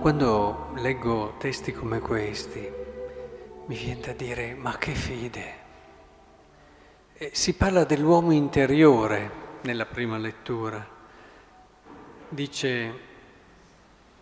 [0.00, 2.70] Quando leggo testi come questi,
[3.66, 5.54] mi viene da dire, ma che fide!
[7.14, 9.30] Eh, si parla dell'uomo interiore
[9.62, 10.86] nella prima lettura.
[12.28, 12.92] Dice,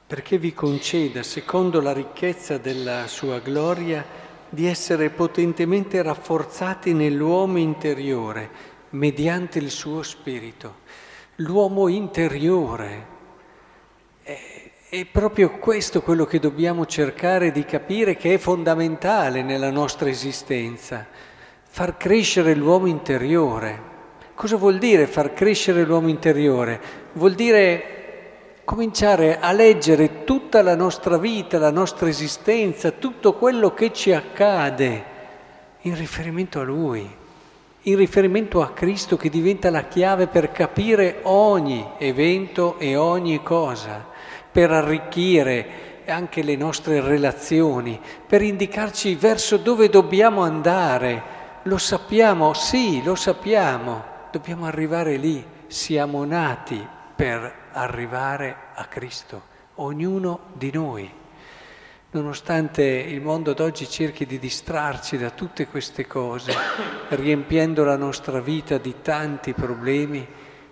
[0.07, 4.05] perché vi conceda, secondo la ricchezza della sua gloria,
[4.48, 8.48] di essere potentemente rafforzati nell'uomo interiore,
[8.91, 10.77] mediante il suo spirito.
[11.37, 13.06] L'uomo interiore.
[14.23, 14.63] Eh,
[15.01, 21.05] è proprio questo quello che dobbiamo cercare di capire che è fondamentale nella nostra esistenza,
[21.69, 23.93] far crescere l'uomo interiore.
[24.35, 26.80] Cosa vuol dire far crescere l'uomo interiore?
[27.15, 33.93] Vuol dire cominciare a leggere tutta la nostra vita, la nostra esistenza, tutto quello che
[33.93, 35.05] ci accade
[35.80, 37.05] in riferimento a Lui,
[37.83, 44.13] in riferimento a Cristo che diventa la chiave per capire ogni evento e ogni cosa
[44.55, 51.23] per arricchire anche le nostre relazioni, per indicarci verso dove dobbiamo andare.
[51.65, 59.43] Lo sappiamo, sì, lo sappiamo, dobbiamo arrivare lì, siamo nati per arrivare a Cristo,
[59.77, 61.11] ognuno di noi.
[62.13, 66.55] Nonostante il mondo d'oggi cerchi di distrarci da tutte queste cose,
[67.11, 70.25] riempiendo la nostra vita di tanti problemi,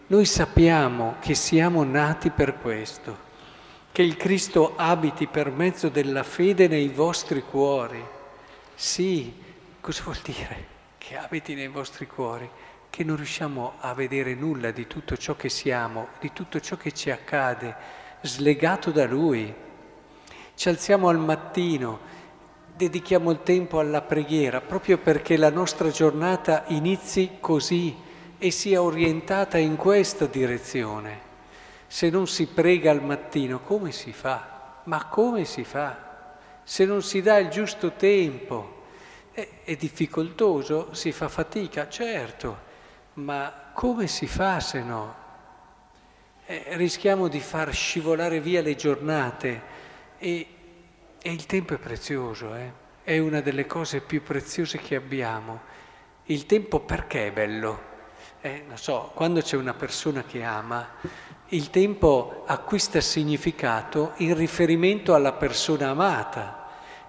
[0.07, 3.31] noi sappiamo che siamo nati per questo
[3.93, 8.03] che il Cristo abiti per mezzo della fede nei vostri cuori.
[8.75, 9.35] Sì,
[9.81, 12.49] cosa vuol dire che abiti nei vostri cuori?
[12.89, 16.93] Che non riusciamo a vedere nulla di tutto ciò che siamo, di tutto ciò che
[16.93, 17.75] ci accade,
[18.23, 19.53] slegato da Lui.
[20.55, 22.01] Ci alziamo al mattino,
[22.75, 27.95] dedichiamo il tempo alla preghiera, proprio perché la nostra giornata inizi così
[28.39, 31.32] e sia orientata in questa direzione.
[31.93, 34.81] Se non si prega al mattino, come si fa?
[34.85, 36.39] Ma come si fa?
[36.63, 38.85] Se non si dà il giusto tempo,
[39.31, 42.59] è, è difficoltoso, si fa fatica, certo,
[43.15, 45.15] ma come si fa se no?
[46.47, 49.63] Eh, rischiamo di far scivolare via le giornate
[50.17, 50.47] e,
[51.21, 52.73] e il tempo è prezioso, eh?
[53.03, 55.61] è una delle cose più preziose che abbiamo.
[56.25, 57.91] Il tempo perché è bello?
[58.41, 60.89] Eh, non so, quando c'è una persona che ama,
[61.53, 66.67] il tempo acquista significato in riferimento alla persona amata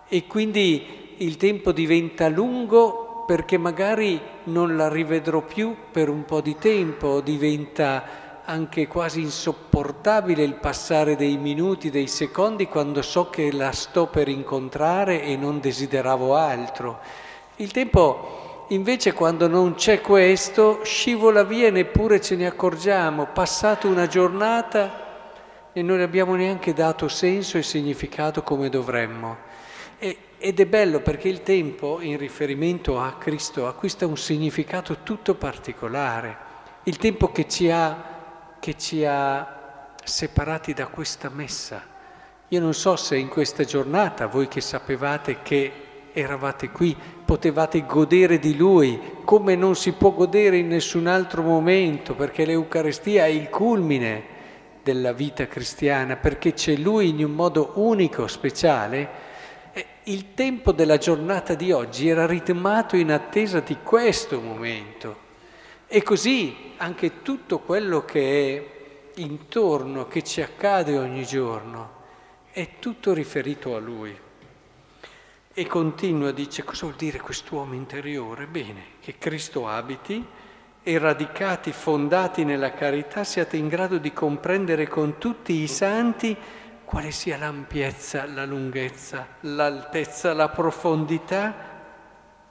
[0.07, 6.41] e quindi il tempo diventa lungo perché magari non la rivedrò più per un po'
[6.41, 13.49] di tempo, diventa anche quasi insopportabile il passare dei minuti, dei secondi quando so che
[13.53, 16.99] la sto per incontrare e non desideravo altro.
[17.55, 23.27] Il tempo Invece quando non c'è questo, scivola via e neppure ce ne accorgiamo.
[23.27, 29.37] Passata una giornata e non abbiamo neanche dato senso e significato come dovremmo.
[29.99, 35.35] E, ed è bello perché il tempo, in riferimento a Cristo, acquista un significato tutto
[35.35, 36.37] particolare.
[36.83, 41.81] Il tempo che ci ha, che ci ha separati da questa messa.
[42.47, 45.71] Io non so se in questa giornata, voi che sapevate che
[46.13, 52.13] eravate qui, potevate godere di Lui come non si può godere in nessun altro momento,
[52.13, 54.31] perché l'Eucarestia è il culmine
[54.83, 59.31] della vita cristiana, perché c'è Lui in un modo unico, speciale.
[60.03, 65.21] Il tempo della giornata di oggi era ritmato in attesa di questo momento.
[65.87, 72.01] E così anche tutto quello che è intorno, che ci accade ogni giorno,
[72.51, 74.22] è tutto riferito a Lui.
[75.55, 78.47] E continua, dice, cosa vuol dire quest'uomo interiore?
[78.47, 80.25] Bene, che Cristo abiti
[80.81, 86.35] e radicati, fondati nella carità, siate in grado di comprendere con tutti i santi
[86.83, 91.53] quale sia l'ampiezza, la lunghezza, l'altezza, la profondità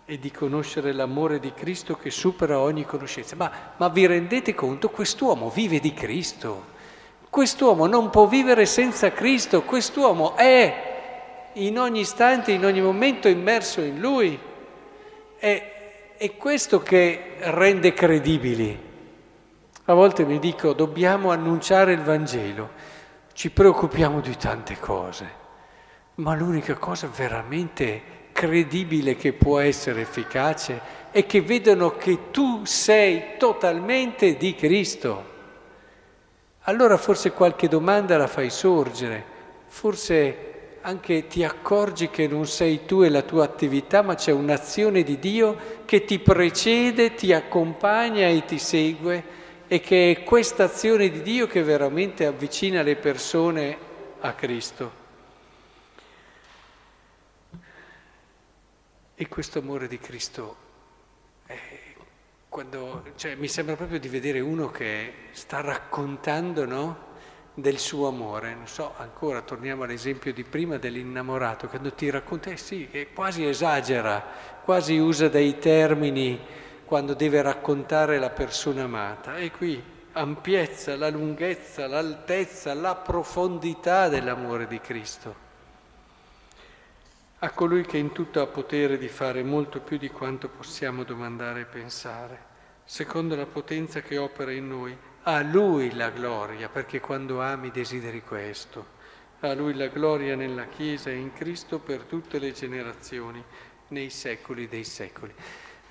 [0.05, 3.35] e di conoscere l'amore di Cristo che supera ogni conoscenza.
[3.35, 4.91] Ma, ma vi rendete conto?
[4.91, 6.67] Quest'uomo vive di Cristo.
[7.29, 9.63] Quest'uomo non può vivere senza Cristo.
[9.63, 10.91] Quest'uomo è
[11.55, 14.39] in ogni istante, in ogni momento immerso in Lui.
[15.37, 18.91] È, è questo che rende credibili.
[19.87, 22.71] A volte mi dico, dobbiamo annunciare il Vangelo,
[23.33, 25.31] ci preoccupiamo di tante cose,
[26.17, 33.37] ma l'unica cosa veramente credibile che può essere efficace è che vedono che tu sei
[33.39, 35.31] totalmente di Cristo.
[36.67, 39.25] Allora forse qualche domanda la fai sorgere,
[39.67, 40.52] forse
[40.83, 45.19] anche ti accorgi che non sei tu e la tua attività, ma c'è un'azione di
[45.19, 51.23] Dio che ti precede, ti accompagna e ti segue e che è questa azione di
[51.23, 53.79] Dio che veramente avvicina le persone
[54.21, 55.01] a Cristo.
[59.15, 60.57] E questo amore di Cristo,
[61.47, 61.95] eh,
[62.49, 67.11] quando, cioè, mi sembra proprio di vedere uno che sta raccontando, no?
[67.55, 68.55] Del suo amore.
[68.55, 73.47] Non so, ancora torniamo all'esempio di prima dell'innamorato, quando ti racconta, eh sì, che quasi
[73.47, 74.25] esagera,
[74.65, 76.41] quasi usa dei termini
[76.85, 79.37] quando deve raccontare la persona amata.
[79.37, 79.83] E qui
[80.13, 85.51] ampiezza, la lunghezza, l'altezza, la profondità dell'amore di Cristo.
[87.39, 91.63] A colui che in tutto ha potere di fare molto più di quanto possiamo domandare
[91.63, 92.39] e pensare,
[92.85, 98.23] secondo la potenza che opera in noi, a Lui la gloria, perché quando ami desideri
[98.23, 99.01] questo.
[99.41, 103.43] A Lui la gloria nella Chiesa e in Cristo per tutte le generazioni,
[103.89, 105.35] nei secoli dei secoli.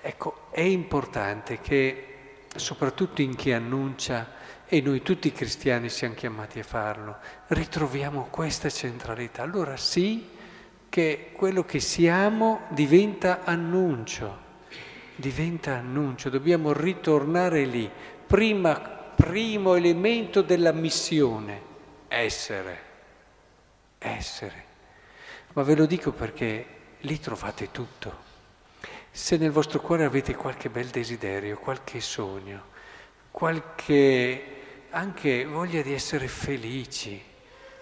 [0.01, 2.07] Ecco, è importante che
[2.55, 4.39] soprattutto in chi annuncia,
[4.73, 7.17] e noi tutti i cristiani siamo chiamati a farlo,
[7.47, 9.43] ritroviamo questa centralità.
[9.43, 10.29] Allora sì
[10.87, 14.37] che quello che siamo diventa annuncio,
[15.15, 17.91] diventa annuncio, dobbiamo ritornare lì.
[18.25, 21.61] Prima, primo elemento della missione,
[22.07, 22.79] essere,
[23.99, 24.65] essere.
[25.53, 26.65] Ma ve lo dico perché
[27.01, 28.29] lì trovate tutto.
[29.11, 32.63] Se nel vostro cuore avete qualche bel desiderio, qualche sogno,
[33.29, 34.43] qualche
[34.89, 37.21] anche voglia di essere felici,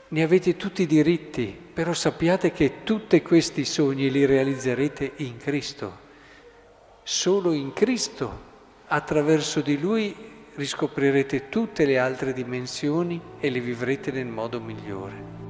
[0.09, 6.07] ne avete tutti i diritti, però sappiate che tutti questi sogni li realizzerete in Cristo.
[7.03, 8.47] Solo in Cristo,
[8.87, 10.28] attraverso di Lui,
[10.59, 15.48] riscoprirete tutte le altre dimensioni e le vivrete nel modo migliore.